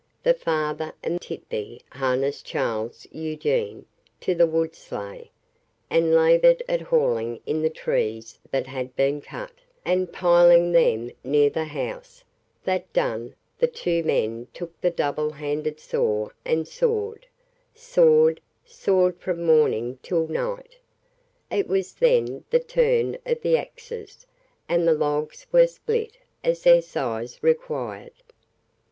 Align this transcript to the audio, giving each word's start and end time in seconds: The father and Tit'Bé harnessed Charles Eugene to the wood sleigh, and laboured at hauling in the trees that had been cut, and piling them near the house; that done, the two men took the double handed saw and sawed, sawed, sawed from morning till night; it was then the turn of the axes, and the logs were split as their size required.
The 0.23 0.33
father 0.33 0.95
and 1.03 1.21
Tit'Bé 1.21 1.79
harnessed 1.91 2.43
Charles 2.43 3.05
Eugene 3.11 3.85
to 4.21 4.33
the 4.33 4.47
wood 4.47 4.73
sleigh, 4.73 5.29
and 5.91 6.15
laboured 6.15 6.63
at 6.67 6.81
hauling 6.81 7.39
in 7.45 7.61
the 7.61 7.69
trees 7.69 8.39
that 8.49 8.65
had 8.65 8.95
been 8.95 9.21
cut, 9.21 9.51
and 9.85 10.11
piling 10.11 10.71
them 10.71 11.11
near 11.23 11.51
the 11.51 11.65
house; 11.65 12.23
that 12.63 12.91
done, 12.93 13.35
the 13.59 13.67
two 13.67 14.01
men 14.01 14.47
took 14.55 14.73
the 14.81 14.89
double 14.89 15.29
handed 15.33 15.79
saw 15.79 16.29
and 16.43 16.67
sawed, 16.67 17.27
sawed, 17.75 18.41
sawed 18.65 19.19
from 19.19 19.45
morning 19.45 19.99
till 20.01 20.25
night; 20.27 20.77
it 21.51 21.67
was 21.67 21.93
then 21.93 22.43
the 22.49 22.59
turn 22.59 23.19
of 23.27 23.39
the 23.43 23.55
axes, 23.55 24.25
and 24.67 24.87
the 24.87 24.95
logs 24.95 25.45
were 25.51 25.67
split 25.67 26.17
as 26.43 26.63
their 26.63 26.81
size 26.81 27.37
required. 27.43 28.13